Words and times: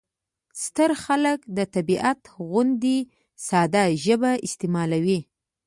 ستر 0.63 0.91
خلک 1.03 1.39
د 1.57 1.59
طبیعت 1.75 2.19
غوندې 2.47 2.97
ساده 3.47 3.83
ژبه 4.03 4.31
استعمالوي. 4.47 5.19